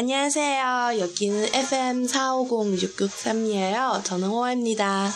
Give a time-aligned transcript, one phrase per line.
[0.00, 0.98] 안녕하세요.
[0.98, 4.02] 여기는 FM 4506963이에요.
[4.02, 5.10] 저는 호아입니다.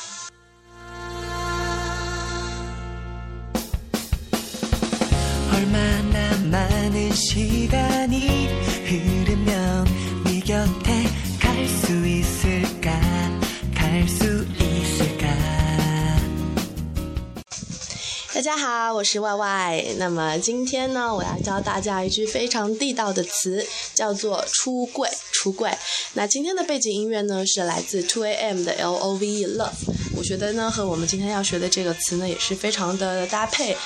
[5.55, 8.49] 얼마나 많은 시간이
[18.75, 19.95] 啊，我是 Y Y。
[19.99, 23.65] 那么今天呢，我要教大家一句非常地道的词，
[23.95, 25.09] 叫做出柜。
[25.31, 25.71] 出柜。
[26.15, 29.71] 那今天的背景音乐呢，是来自 Two A.M 的 L O V E Love。
[30.17, 33.77] 我觉得呢，和我们今天要学的这个词呢，也是非常的搭配。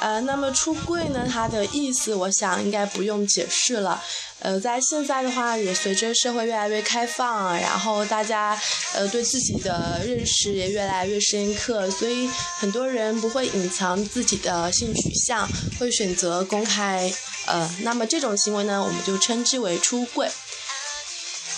[0.00, 4.02] 呃，那么出柜呢，它的意思我想应该不用解释了。
[4.38, 8.58] 呃，在现在的话，也随着社会越来越开放，然后大家
[8.94, 12.26] 呃对自己的认识也越来越深刻，所以
[12.58, 15.46] 很多人不会隐藏自己的性取向，
[15.78, 17.12] 会选择公开。
[17.46, 20.30] 呃，那么这种行为呢，我们就称之为出柜。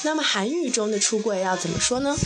[0.03, 2.17] 那么韩语中的出柜要怎么说呢？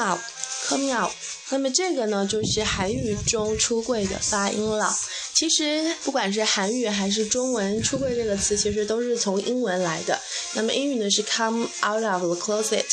[0.00, 1.12] Come out，come out。
[1.52, 4.96] 那么这个呢，就是韩语中出柜的发音了。
[5.34, 10.20] 其实不管是韩语还是中文，出柜这个词其实都是从英文来的。
[10.54, 12.84] 那么英语呢是 come out of the closet，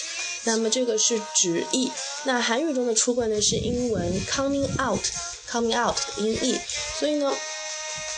[0.46, 1.92] 那么这个是直译。
[2.24, 6.60] 那韩语中的出柜呢是英文 coming out，coming out 的音译。
[7.00, 7.32] 所以呢，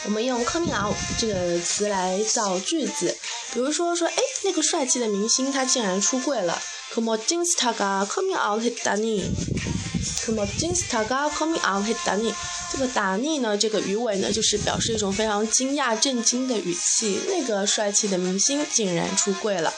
[0.05, 3.17] 我们用 coming out 这个词来造句子。
[3.51, 6.61] 比如说说，哎，那个帅气的明星他竟然出柜了。
[6.92, 12.34] 그멋진스타가 coming out 했다니。그멋진스타가 coming out 했다니。
[12.72, 17.20] 这个打你呢，这个语尾呢，就是表示一种非常惊讶、震惊的语气。
[17.28, 19.72] 那个帅气的明星竟然出柜了。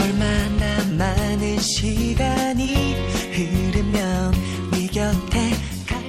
[0.08, 2.94] 얼마나 많은 시간이
[3.32, 4.34] 흐르면
[4.72, 5.50] 네 곁에
[5.86, 6.02] 갈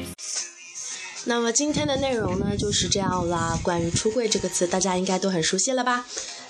[1.25, 3.59] 那么今天的内容呢就是这样啦。
[3.63, 6.05] 关于出柜这个词，大家应该都很熟悉了吧？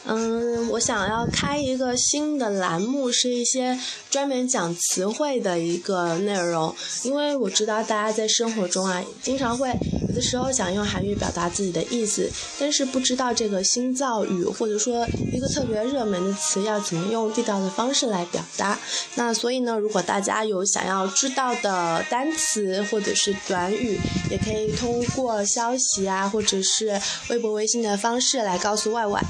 [0.06, 3.78] 嗯，我想要开一个新的栏目，是一些
[4.10, 9.68] 专门讲词汇的一个内容，因为我知道大家在生活中啊，经常会
[10.08, 18.78] 有的时候想用韩语表达自己的意思，但是不知道这个新造语或者说一个特别热门的词要怎么用地道的方式来表达。
[19.16, 24.00] 那所以呢，如果大家有想要知道的单词或者是短语，
[24.30, 29.22] 也可以通过消息啊，或者是微博、微信的方式来告诉外外。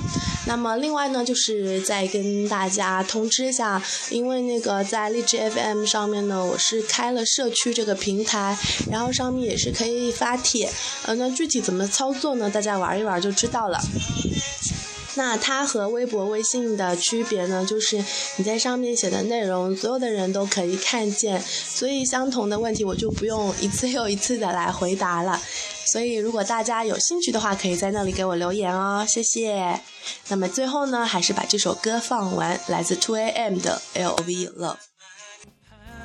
[0.47, 8.57] 那么另外呢，就是再跟大家通知一下，因为那个在荔枝 FM 上面呢，我是开了社区这个平台，
[8.91, 10.71] 然后上面也是可以发帖，
[11.05, 12.49] 呃，那具体怎么操作呢？
[12.51, 13.81] 大家玩一玩就知道了。
[15.17, 18.03] 那它和微博、微信的区别呢，就是
[18.37, 25.39] 你在上面写的内容，所有的人都可以看见，所以相同的问题我就不用一次又一次的来回答了。
[25.90, 29.80] 所以如果大家有兴趣的话，可以在那里给我留言哦，谢谢。
[30.28, 34.78] 那么最后呢，还是把这首歌放完，来自 Two A.M 的 L O V Love。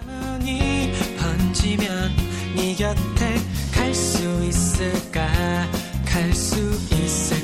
[0.07, 2.13] 바람이 번지면
[2.57, 3.41] 네 곁에
[3.73, 5.27] 갈 수 있을까
[6.05, 6.57] 갈 수
[6.93, 7.44] 있을까